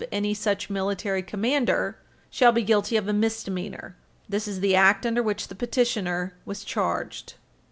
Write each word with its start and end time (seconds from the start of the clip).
any 0.11 0.33
such 0.33 0.67
military 0.67 1.21
commander" 1.21 1.95
shall 2.31 2.51
be 2.51 2.63
guilty 2.63 2.97
of 2.97 3.07
a 3.07 3.13
misdemeanor. 3.13 3.95
This 4.27 4.47
is 4.47 4.59
the 4.59 4.75
Act 4.75 5.05
under 5.05 5.21
which 5.21 5.47
the 5.47 5.53
petitioner 5.53 6.33
was 6.43 6.63
charged. 6.63 7.35